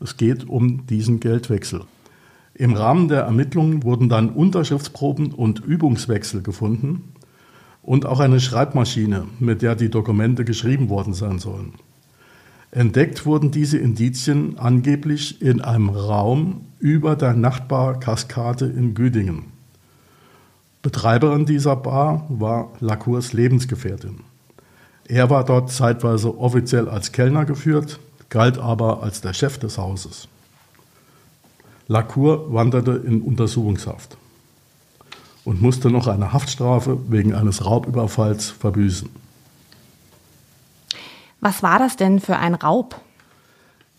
Es 0.00 0.16
geht 0.16 0.48
um 0.48 0.86
diesen 0.86 1.20
Geldwechsel. 1.20 1.82
Im 2.54 2.72
Rahmen 2.72 3.08
der 3.08 3.22
Ermittlungen 3.22 3.82
wurden 3.82 4.08
dann 4.08 4.30
Unterschriftsproben 4.30 5.32
und 5.32 5.60
Übungswechsel 5.60 6.42
gefunden 6.42 7.12
und 7.82 8.06
auch 8.06 8.20
eine 8.20 8.40
Schreibmaschine, 8.40 9.26
mit 9.38 9.60
der 9.60 9.76
die 9.76 9.90
Dokumente 9.90 10.44
geschrieben 10.46 10.88
worden 10.88 11.12
sein 11.12 11.38
sollen. 11.38 11.74
Entdeckt 12.70 13.26
wurden 13.26 13.50
diese 13.50 13.78
Indizien 13.78 14.58
angeblich 14.58 15.42
in 15.42 15.60
einem 15.60 15.90
Raum 15.90 16.62
über 16.78 17.14
der 17.14 17.34
Nachtbar-Kaskade 17.34 18.66
in 18.66 18.94
Güdingen. 18.94 19.55
Betreiberin 20.86 21.46
dieser 21.46 21.74
Bar 21.74 22.24
war 22.28 22.70
Lacours 22.78 23.32
Lebensgefährtin. 23.32 24.20
Er 25.08 25.30
war 25.30 25.44
dort 25.44 25.72
zeitweise 25.72 26.38
offiziell 26.38 26.88
als 26.88 27.10
Kellner 27.10 27.44
geführt, 27.44 27.98
galt 28.28 28.56
aber 28.56 29.02
als 29.02 29.20
der 29.20 29.34
Chef 29.34 29.58
des 29.58 29.78
Hauses. 29.78 30.28
Lacour 31.88 32.52
wanderte 32.54 32.92
in 32.92 33.20
Untersuchungshaft 33.20 34.16
und 35.44 35.60
musste 35.60 35.90
noch 35.90 36.06
eine 36.06 36.32
Haftstrafe 36.32 37.00
wegen 37.10 37.34
eines 37.34 37.64
Raubüberfalls 37.64 38.50
verbüßen. 38.50 39.08
Was 41.40 41.64
war 41.64 41.80
das 41.80 41.96
denn 41.96 42.20
für 42.20 42.36
ein 42.36 42.54
Raub? 42.54 43.00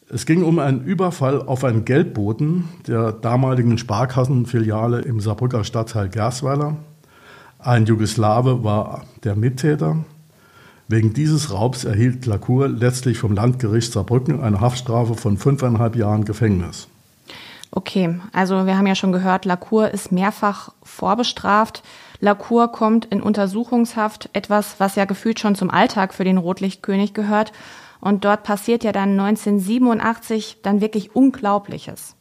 Es 0.10 0.26
ging 0.26 0.44
um 0.44 0.58
einen 0.60 0.86
Überfall 0.86 1.42
auf 1.42 1.66
einen 1.66 1.84
Geldboten 1.84 2.70
der 2.88 3.12
damaligen 3.12 3.78
Sparkassenfiliale 3.78 5.02
im 5.02 5.20
Saarbrücker 5.20 5.66
Stadtteil 5.66 6.08
Gersweiler. 6.08 6.78
Ein 7.60 7.86
Jugoslawe 7.86 8.64
war 8.64 9.04
der 9.26 9.36
Mittäter. 9.36 9.98
Wegen 10.88 11.14
dieses 11.14 11.52
Raubs 11.52 11.84
erhielt 11.84 12.26
Lacour 12.26 12.70
letztlich 12.70 13.18
vom 13.18 13.34
Landgericht 13.34 13.92
Saarbrücken 13.92 14.40
eine 14.40 14.62
Haftstrafe 14.62 15.16
von 15.16 15.38
fünfeinhalb 15.38 15.98
Jahren 15.98 16.24
Gefängnis. 16.24 16.88
Okay, 17.72 18.18
also 18.32 18.66
wir 18.66 18.78
haben 18.78 18.88
ja 18.88 18.96
schon 18.96 19.12
gehört, 19.12 19.44
Lacour 19.44 19.90
ist 19.92 20.14
mehrfach 20.14 20.70
vorbestraft. 20.84 21.84
Lacour 22.22 22.72
kommt 22.72 23.04
in 23.04 23.22
Untersuchungshaft, 23.22 24.30
etwas, 24.32 24.80
was 24.80 24.96
ja 24.96 25.04
gefühlt 25.04 25.42
schon 25.42 25.56
zum 25.56 25.70
Alltag 25.70 26.14
für 26.14 26.24
den 26.24 26.38
Rotlichtkönig 26.38 27.14
gehört. 27.14 27.52
Und 28.00 28.26
dort 28.26 28.44
passiert 28.44 28.84
ja 28.84 28.92
dann 28.92 29.20
1987 29.20 30.60
dann 30.62 30.82
wirklich 30.82 31.16
Unglaubliches. 31.16 32.16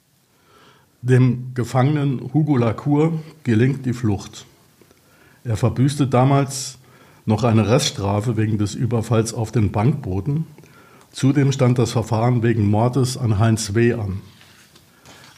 Dem 1.02 1.52
Gefangenen 1.54 2.32
Hugo 2.32 2.56
Lacour 2.56 3.12
gelingt 3.44 3.86
die 3.86 3.92
Flucht. 3.92 4.46
Er 5.44 5.56
verbüßte 5.56 6.06
damals 6.06 6.78
noch 7.26 7.44
eine 7.44 7.68
Reststrafe 7.68 8.36
wegen 8.36 8.58
des 8.58 8.74
Überfalls 8.74 9.34
auf 9.34 9.52
den 9.52 9.70
Bankboten. 9.70 10.46
Zudem 11.12 11.52
stand 11.52 11.78
das 11.78 11.92
Verfahren 11.92 12.42
wegen 12.42 12.68
Mordes 12.68 13.16
an 13.16 13.38
Heinz 13.38 13.74
W. 13.74 13.94
an. 13.94 14.20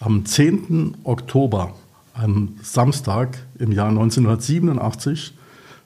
Am 0.01 0.25
10. 0.25 0.99
Oktober, 1.05 1.75
einem 2.15 2.57
Samstag 2.63 3.47
im 3.59 3.73
Jahr 3.73 3.89
1987, 3.89 5.35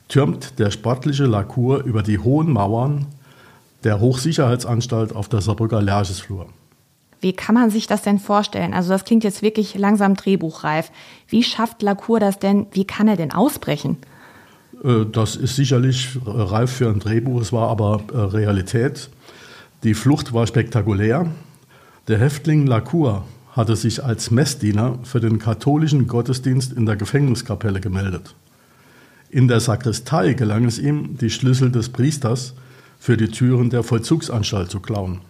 türmt 0.09 0.59
der 0.59 0.71
sportliche 0.71 1.25
Lacour 1.25 1.85
über 1.85 2.03
die 2.03 2.19
hohen 2.19 2.53
Mauern 2.53 3.07
der 3.85 4.01
Hochsicherheitsanstalt 4.01 5.15
auf 5.15 5.29
der 5.29 5.41
Saarbrücker 5.41 5.83
Lerchesflur. 5.83 6.47
Wie 7.21 7.33
kann 7.33 7.55
man 7.55 7.71
sich 7.71 7.87
das 7.87 8.03
denn 8.03 8.19
vorstellen? 8.19 8.75
Also 8.75 8.89
das 8.91 9.05
klingt 9.05 9.23
jetzt 9.23 9.43
wirklich 9.43 9.77
langsam 9.77 10.15
drehbuchreif. 10.15 10.91
Wie 11.29 11.45
schafft 11.45 11.81
Lacour 11.81 12.19
das 12.19 12.41
denn? 12.41 12.67
Wie 12.73 12.85
kann 12.85 13.07
er 13.07 13.17
denn 13.17 13.31
ausbrechen? 13.31 13.99
Äh, 14.83 15.07
das 15.11 15.37
ist 15.37 15.57
sicherlich 15.57 16.19
reif 16.25 16.73
für 16.73 16.89
ein 16.89 16.99
Drehbuch, 16.99 17.41
es 17.41 17.53
war 17.53 17.69
aber 17.69 18.03
äh, 18.13 18.19
Realität. 18.19 19.09
Die 19.85 19.95
Flucht 19.95 20.33
war 20.33 20.47
spektakulär. 20.47 21.27
Der 22.09 22.19
Häftling 22.19 22.67
Lacour 22.67 23.25
hatte 23.53 23.77
sich 23.77 24.03
als 24.03 24.31
Messdiener 24.31 24.99
für 25.05 25.21
den 25.21 25.39
katholischen 25.39 26.07
Gottesdienst 26.07 26.73
in 26.73 26.87
der 26.87 26.97
Gefängniskapelle 26.97 27.81
gemeldet. 27.81 28.35
In 29.31 29.47
der 29.47 29.61
Sakristei 29.61 30.33
gelang 30.35 30.65
es 30.65 30.79
ihm, 30.79 31.17
die 31.19 31.31
Schlüssel 31.31 31.71
des 31.71 31.91
Priesters 31.91 32.55
für 33.03 33.17
die 33.17 33.27
Türen 33.27 33.69
der 33.69 33.83
Vollzugsanstalt 33.83 34.71
zu 34.71 34.79
klauen. 34.79 35.23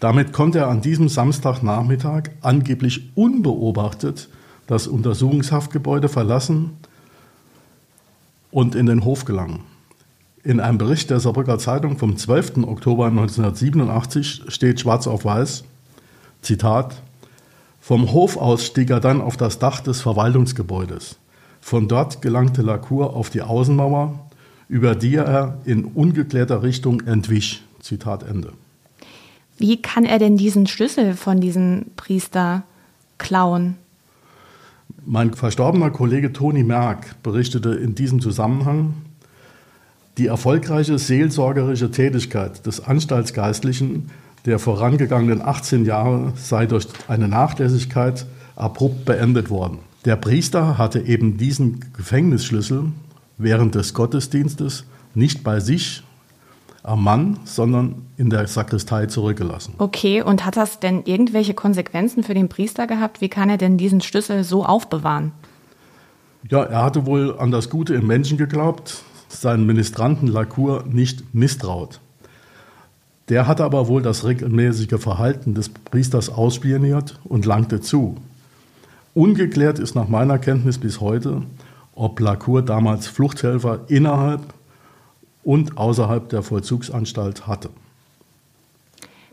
Damit 0.00 0.32
konnte 0.32 0.58
er 0.58 0.66
an 0.70 0.80
diesem 0.80 1.08
Samstagnachmittag 1.08 2.30
angeblich 2.40 3.12
unbeobachtet 3.14 4.28
das 4.66 4.88
Untersuchungshaftgebäude 4.88 6.08
verlassen 6.08 6.70
und 8.50 8.74
in 8.74 8.86
den 8.86 9.04
Hof 9.04 9.24
gelangen. 9.24 9.60
In 10.42 10.58
einem 10.58 10.78
Bericht 10.78 11.10
der 11.10 11.20
Saarbrücker 11.20 11.60
Zeitung 11.60 11.96
vom 11.96 12.16
12. 12.16 12.64
Oktober 12.64 13.06
1987 13.06 14.46
steht 14.48 14.80
schwarz 14.80 15.06
auf 15.06 15.24
weiß, 15.24 15.62
Zitat, 16.42 17.02
vom 17.80 18.10
Hof 18.10 18.36
aus 18.36 18.66
stieg 18.66 18.90
er 18.90 18.98
dann 18.98 19.20
auf 19.20 19.36
das 19.36 19.60
Dach 19.60 19.78
des 19.78 20.00
Verwaltungsgebäudes. 20.00 21.18
Von 21.60 21.86
dort 21.86 22.20
gelangte 22.20 22.62
Lacour 22.62 23.14
auf 23.14 23.30
die 23.30 23.42
Außenmauer, 23.42 24.23
über 24.68 24.94
die 24.94 25.16
er 25.16 25.58
in 25.64 25.84
ungeklärter 25.84 26.62
Richtung 26.62 27.00
entwich. 27.02 27.62
Zitat 27.80 28.22
Ende. 28.22 28.52
Wie 29.58 29.80
kann 29.80 30.04
er 30.04 30.18
denn 30.18 30.36
diesen 30.36 30.66
Schlüssel 30.66 31.14
von 31.14 31.40
diesem 31.40 31.86
Priester 31.96 32.64
klauen? 33.18 33.76
Mein 35.06 35.34
verstorbener 35.34 35.90
Kollege 35.90 36.32
Toni 36.32 36.64
Merck 36.64 37.22
berichtete 37.22 37.74
in 37.74 37.94
diesem 37.94 38.20
Zusammenhang, 38.20 38.94
die 40.16 40.26
erfolgreiche 40.26 40.98
seelsorgerische 40.98 41.90
Tätigkeit 41.90 42.64
des 42.66 42.80
Anstaltsgeistlichen 42.80 44.10
der 44.46 44.58
vorangegangenen 44.58 45.42
18 45.42 45.84
Jahre 45.84 46.32
sei 46.36 46.66
durch 46.66 46.86
eine 47.08 47.28
Nachlässigkeit 47.28 48.26
abrupt 48.56 49.04
beendet 49.04 49.50
worden. 49.50 49.78
Der 50.04 50.16
Priester 50.16 50.76
hatte 50.78 51.00
eben 51.00 51.38
diesen 51.38 51.80
Gefängnisschlüssel 51.96 52.92
während 53.38 53.74
des 53.74 53.94
Gottesdienstes 53.94 54.84
nicht 55.14 55.44
bei 55.44 55.60
sich 55.60 56.02
am 56.82 57.02
Mann, 57.02 57.38
sondern 57.44 58.02
in 58.18 58.28
der 58.28 58.46
Sakristei 58.46 59.06
zurückgelassen. 59.06 59.74
Okay, 59.78 60.22
und 60.22 60.44
hat 60.44 60.56
das 60.56 60.80
denn 60.80 61.02
irgendwelche 61.04 61.54
Konsequenzen 61.54 62.22
für 62.22 62.34
den 62.34 62.48
Priester 62.48 62.86
gehabt? 62.86 63.20
Wie 63.20 63.30
kann 63.30 63.48
er 63.48 63.56
denn 63.56 63.78
diesen 63.78 64.02
Schlüssel 64.02 64.44
so 64.44 64.64
aufbewahren? 64.64 65.32
Ja, 66.50 66.62
er 66.62 66.84
hatte 66.84 67.06
wohl 67.06 67.38
an 67.38 67.50
das 67.50 67.70
Gute 67.70 67.94
im 67.94 68.06
Menschen 68.06 68.36
geglaubt, 68.36 69.02
seinen 69.28 69.64
Ministranten 69.64 70.28
Lacour 70.28 70.84
nicht 70.86 71.34
misstraut. 71.34 72.00
Der 73.30 73.46
hatte 73.46 73.64
aber 73.64 73.88
wohl 73.88 74.02
das 74.02 74.24
regelmäßige 74.24 75.00
Verhalten 75.00 75.54
des 75.54 75.70
Priesters 75.70 76.28
ausspioniert 76.28 77.18
und 77.24 77.46
langte 77.46 77.80
zu. 77.80 78.16
Ungeklärt 79.14 79.78
ist 79.78 79.94
nach 79.94 80.08
meiner 80.08 80.38
Kenntnis 80.38 80.76
bis 80.76 81.00
heute, 81.00 81.42
ob 81.94 82.20
Lacour 82.20 82.62
damals 82.62 83.06
Fluchthelfer 83.06 83.80
innerhalb 83.88 84.54
und 85.42 85.78
außerhalb 85.78 86.28
der 86.28 86.42
Vollzugsanstalt 86.42 87.46
hatte. 87.46 87.70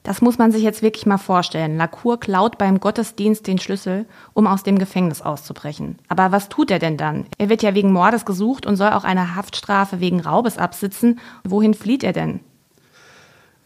Das 0.03 0.21
muss 0.21 0.39
man 0.39 0.51
sich 0.51 0.63
jetzt 0.63 0.81
wirklich 0.81 1.05
mal 1.05 1.19
vorstellen. 1.19 1.77
Lacour 1.77 2.19
klaut 2.19 2.57
beim 2.57 2.79
Gottesdienst 2.79 3.45
den 3.45 3.59
Schlüssel, 3.59 4.05
um 4.33 4.47
aus 4.47 4.63
dem 4.63 4.79
Gefängnis 4.79 5.21
auszubrechen. 5.21 5.99
Aber 6.07 6.31
was 6.31 6.49
tut 6.49 6.71
er 6.71 6.79
denn 6.79 6.97
dann? 6.97 7.25
Er 7.37 7.49
wird 7.49 7.61
ja 7.61 7.75
wegen 7.75 7.93
Mordes 7.93 8.25
gesucht 8.25 8.65
und 8.65 8.77
soll 8.77 8.89
auch 8.89 9.03
eine 9.03 9.35
Haftstrafe 9.35 9.99
wegen 9.99 10.19
Raubes 10.19 10.57
absitzen. 10.57 11.19
Wohin 11.43 11.75
flieht 11.75 12.03
er 12.03 12.13
denn? 12.13 12.39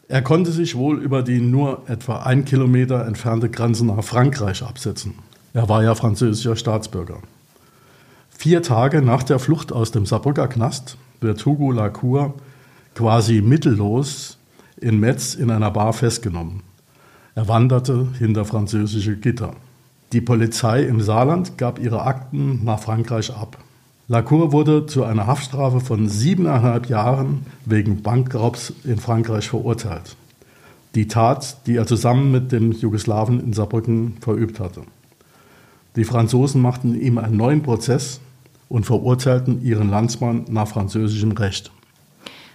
Er 0.10 0.22
konnte 0.22 0.52
sich 0.52 0.76
wohl 0.76 1.02
über 1.02 1.24
die 1.24 1.40
nur 1.40 1.84
etwa 1.88 2.24
ein 2.24 2.44
Kilometer 2.44 3.08
entfernte 3.08 3.50
Grenze 3.50 3.86
nach 3.86 4.04
Frankreich 4.04 4.62
absetzen. 4.62 5.16
Er 5.54 5.70
war 5.70 5.84
ja 5.84 5.96
französischer 5.96 6.58
Staatsbürger. 6.58 7.20
Vier 8.38 8.62
Tage 8.62 9.02
nach 9.02 9.24
der 9.24 9.40
Flucht 9.40 9.72
aus 9.72 9.92
dem 9.92 10.06
Saarbrücker 10.06 10.48
Knast 10.48 10.98
wird 11.20 11.44
Hugo 11.46 11.72
Lacour 11.72 12.36
quasi 12.94 13.42
mittellos 13.42 14.38
in 14.80 15.00
Metz 15.00 15.34
in 15.34 15.50
einer 15.50 15.72
Bar 15.72 15.94
festgenommen. 15.94 16.62
Er 17.34 17.48
wanderte 17.48 18.08
hinter 18.20 18.46
französische 18.46 19.16
Gitter. 19.16 19.54
Die 20.14 20.22
Polizei 20.22 20.84
im 20.84 21.02
Saarland 21.02 21.58
gab 21.58 21.80
ihre 21.80 22.04
Akten 22.04 22.64
nach 22.64 22.80
Frankreich 22.80 23.36
ab. 23.36 23.58
Lacour 24.08 24.52
wurde 24.52 24.86
zu 24.86 25.04
einer 25.04 25.26
Haftstrafe 25.26 25.80
von 25.80 26.08
siebeneinhalb 26.08 26.88
Jahren 26.88 27.48
wegen 27.66 28.04
Bankraubs 28.04 28.72
in 28.84 28.98
Frankreich 28.98 29.50
verurteilt. 29.50 30.16
Die 30.94 31.08
Tat, 31.08 31.66
die 31.66 31.78
er 31.78 31.88
zusammen 31.88 32.32
mit 32.32 32.52
dem 32.52 32.72
Jugoslawen 32.72 33.40
in 33.40 33.54
Saarbrücken 33.54 34.18
verübt 34.22 34.60
hatte. 34.60 34.84
Die 35.96 36.04
Franzosen 36.04 36.62
machten 36.62 37.00
ihm 37.00 37.18
einen 37.18 37.38
neuen 37.38 37.64
Prozess 37.64 38.20
und 38.76 38.86
verurteilten 38.86 39.64
ihren 39.64 39.90
Landsmann 39.90 40.44
nach 40.50 40.68
französischem 40.68 41.32
Recht. 41.32 41.72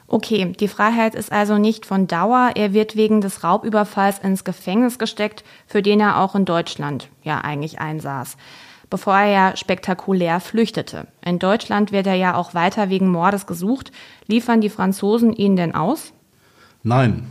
Okay, 0.07 0.53
die 0.61 0.69
Freiheit 0.69 1.15
ist 1.15 1.33
also 1.33 1.57
nicht 1.57 1.87
von 1.87 2.09
Dauer. 2.09 2.51
Er 2.57 2.75
wird 2.75 2.95
wegen 2.95 3.23
des 3.23 3.43
Raubüberfalls 3.43 4.19
ins 4.19 4.45
Gefängnis 4.45 4.99
gesteckt, 4.99 5.45
für 5.67 5.81
den 5.81 5.99
er 5.99 6.21
auch 6.21 6.35
in 6.35 6.45
Deutschland 6.45 7.09
ja 7.23 7.39
eigentlich 7.39 7.81
einsaß, 7.81 8.37
bevor 8.91 9.15
er 9.15 9.31
ja 9.31 9.57
spektakulär 9.57 10.41
flüchtete. 10.41 11.07
In 11.25 11.39
Deutschland 11.39 11.91
wird 11.91 12.07
er 12.07 12.17
ja 12.17 12.35
auch 12.35 12.53
weiter 12.53 12.91
wegen 12.91 13.09
Mordes 13.09 13.47
gesucht. 13.47 13.91
Liefern 14.27 14.61
die 14.61 14.69
Franzosen 14.69 15.33
ihn 15.33 15.57
denn 15.57 15.75
aus? 15.75 16.13
Nein. 16.83 17.29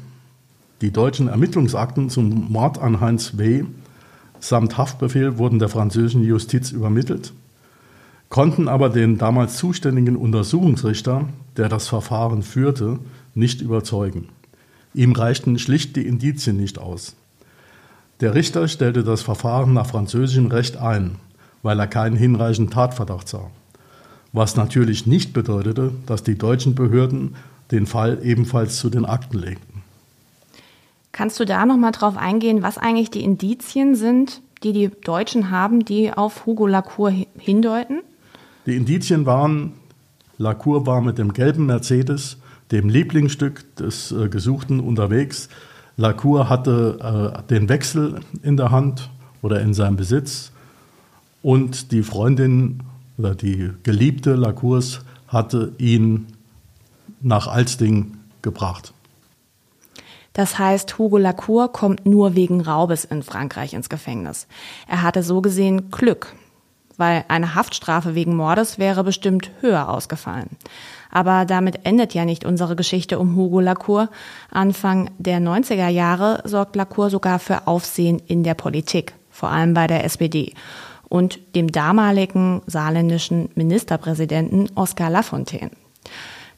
Die 0.82 0.92
deutschen 0.92 1.28
Ermittlungsakten 1.28 2.10
zum 2.10 2.52
Mord 2.52 2.80
an 2.80 3.02
Heinz 3.02 3.38
W. 3.38 3.66
samt 4.40 4.80
Haftbefehl 4.80 5.38
wurden 5.38 5.60
der 5.60 5.70
französischen 5.70 6.24
Justiz 6.24 6.72
übermittelt 6.72 7.34
konnten 8.30 8.68
aber 8.68 8.90
den 8.90 9.18
damals 9.18 9.58
zuständigen 9.58 10.16
Untersuchungsrichter, 10.16 11.28
der 11.58 11.68
das 11.68 11.88
Verfahren 11.88 12.44
führte, 12.44 13.00
nicht 13.34 13.62
überzeugen. 13.62 14.30
Ihm 14.94 15.12
reichten 15.14 15.60
schlicht 15.60 15.96
die 15.96 16.06
Indizien 16.06 16.58
nicht 16.58 16.80
aus. 16.80 17.16
Der 18.22 18.36
Richter 18.36 18.68
stellte 18.68 19.04
das 19.04 19.22
Verfahren 19.22 19.74
nach 19.74 19.88
französischem 19.88 20.48
Recht 20.48 20.78
ein, 20.78 21.16
weil 21.64 21.80
er 21.80 21.88
keinen 21.88 22.16
hinreichenden 22.16 22.74
Tatverdacht 22.74 23.28
sah. 23.28 23.50
Was 24.34 24.56
natürlich 24.56 25.08
nicht 25.08 25.34
bedeutete, 25.34 25.92
dass 26.06 26.24
die 26.24 26.38
deutschen 26.38 26.76
Behörden 26.76 27.36
den 27.72 27.86
Fall 27.86 28.20
ebenfalls 28.24 28.78
zu 28.78 28.90
den 28.90 29.06
Akten 29.06 29.40
legten. 29.40 29.82
Kannst 31.12 31.40
du 31.40 31.46
da 31.46 31.66
noch 31.66 31.78
mal 31.78 31.92
drauf 31.92 32.18
eingehen, 32.18 32.62
was 32.62 32.78
eigentlich 32.78 33.10
die 33.10 33.24
Indizien 33.24 33.96
sind, 33.96 34.42
die 34.64 34.74
die 34.74 34.90
Deutschen 34.90 35.50
haben, 35.50 35.86
die 35.86 36.12
auf 36.12 36.46
Hugo 36.46 36.68
Lacour 36.68 37.12
hindeuten? 37.38 38.02
Die 38.70 38.76
Indizien 38.76 39.26
waren, 39.26 39.74
Lacour 40.38 40.86
war 40.86 41.02
mit 41.02 41.18
dem 41.18 41.34
gelben 41.34 41.66
Mercedes, 41.66 42.38
dem 42.72 42.88
Lieblingsstück 42.88 43.76
des 43.78 44.12
äh, 44.12 44.30
Gesuchten, 44.30 44.80
unterwegs. 44.80 45.50
Lacour 45.98 46.50
hatte 46.50 47.34
äh, 47.42 47.48
den 47.50 47.68
Wechsel 47.68 48.20
in 48.44 48.58
der 48.58 48.70
Hand 48.70 49.10
oder 49.42 49.60
in 49.62 49.74
seinem 49.74 49.96
Besitz 49.96 50.52
und 51.42 51.92
die 51.92 52.04
Freundin 52.04 52.84
oder 53.18 53.34
die 53.34 53.72
Geliebte 53.82 54.36
Lacours 54.36 55.00
hatte 55.28 55.74
ihn 55.80 56.28
nach 57.22 57.48
Alsting 57.48 58.18
gebracht. 58.44 58.94
Das 60.34 60.60
heißt, 60.60 61.00
Hugo 61.00 61.18
Lacour 61.18 61.72
kommt 61.72 62.06
nur 62.06 62.36
wegen 62.36 62.62
Raubes 62.62 63.04
in 63.04 63.24
Frankreich 63.24 63.74
ins 63.74 63.90
Gefängnis. 63.90 64.46
Er 64.88 65.02
hatte 65.02 65.24
so 65.24 65.42
gesehen 65.42 65.90
Glück 65.90 66.36
weil 67.00 67.26
eine 67.28 67.56
Haftstrafe 67.56 68.14
wegen 68.14 68.36
Mordes 68.36 68.78
wäre 68.78 69.04
bestimmt 69.04 69.50
höher 69.62 69.90
ausgefallen. 69.90 70.50
Aber 71.10 71.46
damit 71.46 71.86
endet 71.86 72.14
ja 72.14 72.26
nicht 72.26 72.46
unsere 72.46 72.76
Geschichte 72.76 73.18
um 73.18 73.36
Hugo 73.36 73.62
Lacour. 73.62 74.10
Anfang 74.52 75.10
der 75.18 75.40
90er 75.40 75.88
Jahre 75.88 76.42
sorgt 76.44 76.76
Lacour 76.76 77.10
sogar 77.10 77.40
für 77.40 77.66
Aufsehen 77.66 78.22
in 78.28 78.44
der 78.44 78.54
Politik, 78.54 79.14
vor 79.32 79.50
allem 79.50 79.74
bei 79.74 79.88
der 79.88 80.04
SPD 80.04 80.54
und 81.10 81.40
dem 81.56 81.72
damaligen 81.72 82.62
saarländischen 82.68 83.50
Ministerpräsidenten 83.56 84.70
Oskar 84.76 85.10
Lafontaine. 85.10 85.72